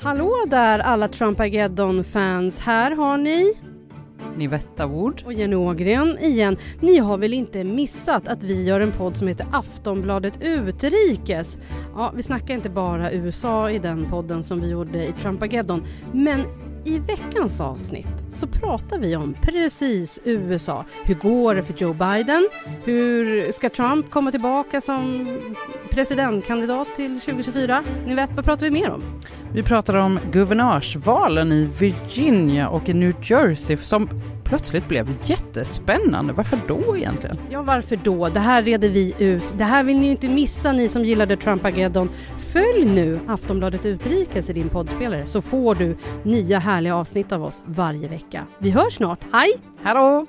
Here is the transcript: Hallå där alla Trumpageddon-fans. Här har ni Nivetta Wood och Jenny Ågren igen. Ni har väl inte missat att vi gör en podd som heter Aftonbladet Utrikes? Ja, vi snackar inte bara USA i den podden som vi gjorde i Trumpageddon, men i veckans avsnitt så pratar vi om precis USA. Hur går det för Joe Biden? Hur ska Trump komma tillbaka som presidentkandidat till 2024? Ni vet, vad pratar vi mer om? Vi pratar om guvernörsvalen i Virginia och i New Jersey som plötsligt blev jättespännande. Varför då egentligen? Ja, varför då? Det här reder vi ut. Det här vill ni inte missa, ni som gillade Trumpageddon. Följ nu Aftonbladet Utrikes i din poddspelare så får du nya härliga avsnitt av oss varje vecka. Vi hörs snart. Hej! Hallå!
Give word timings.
Hallå 0.00 0.34
där 0.46 0.78
alla 0.78 1.08
Trumpageddon-fans. 1.08 2.60
Här 2.60 2.90
har 2.90 3.18
ni 3.18 3.54
Nivetta 4.36 4.86
Wood 4.86 5.22
och 5.24 5.32
Jenny 5.32 5.56
Ågren 5.56 6.18
igen. 6.18 6.56
Ni 6.80 6.98
har 6.98 7.18
väl 7.18 7.34
inte 7.34 7.64
missat 7.64 8.28
att 8.28 8.42
vi 8.42 8.64
gör 8.64 8.80
en 8.80 8.92
podd 8.92 9.16
som 9.16 9.28
heter 9.28 9.46
Aftonbladet 9.52 10.34
Utrikes? 10.40 11.58
Ja, 11.94 12.12
vi 12.16 12.22
snackar 12.22 12.54
inte 12.54 12.70
bara 12.70 13.12
USA 13.12 13.70
i 13.70 13.78
den 13.78 14.10
podden 14.10 14.42
som 14.42 14.60
vi 14.60 14.70
gjorde 14.70 15.06
i 15.06 15.12
Trumpageddon, 15.12 15.84
men 16.12 16.44
i 16.84 16.98
veckans 16.98 17.60
avsnitt 17.60 18.24
så 18.30 18.46
pratar 18.46 18.98
vi 18.98 19.16
om 19.16 19.34
precis 19.42 20.20
USA. 20.24 20.84
Hur 21.04 21.14
går 21.14 21.54
det 21.54 21.62
för 21.62 21.74
Joe 21.78 21.92
Biden? 21.92 22.48
Hur 22.84 23.52
ska 23.52 23.68
Trump 23.68 24.10
komma 24.10 24.30
tillbaka 24.30 24.80
som 24.80 25.26
presidentkandidat 25.90 26.88
till 26.96 27.20
2024? 27.20 27.84
Ni 28.06 28.14
vet, 28.14 28.30
vad 28.32 28.44
pratar 28.44 28.66
vi 28.66 28.70
mer 28.70 28.90
om? 28.90 29.02
Vi 29.54 29.62
pratar 29.62 29.94
om 29.94 30.18
guvernörsvalen 30.32 31.52
i 31.52 31.68
Virginia 31.78 32.68
och 32.68 32.88
i 32.88 32.94
New 32.94 33.14
Jersey 33.22 33.76
som 33.76 34.08
plötsligt 34.44 34.88
blev 34.88 35.08
jättespännande. 35.24 36.32
Varför 36.32 36.58
då 36.68 36.96
egentligen? 36.96 37.38
Ja, 37.50 37.62
varför 37.62 37.96
då? 37.96 38.28
Det 38.28 38.40
här 38.40 38.62
reder 38.62 38.88
vi 38.88 39.14
ut. 39.18 39.54
Det 39.58 39.64
här 39.64 39.84
vill 39.84 39.98
ni 39.98 40.10
inte 40.10 40.28
missa, 40.28 40.72
ni 40.72 40.88
som 40.88 41.04
gillade 41.04 41.36
Trumpageddon. 41.36 42.10
Följ 42.52 42.84
nu 42.84 43.20
Aftonbladet 43.28 43.86
Utrikes 43.86 44.50
i 44.50 44.52
din 44.52 44.68
poddspelare 44.68 45.26
så 45.26 45.42
får 45.42 45.74
du 45.74 45.96
nya 46.22 46.58
härliga 46.58 46.96
avsnitt 46.96 47.32
av 47.32 47.44
oss 47.44 47.62
varje 47.66 48.08
vecka. 48.08 48.46
Vi 48.58 48.70
hörs 48.70 48.92
snart. 48.92 49.20
Hej! 49.32 49.50
Hallå! 49.82 50.26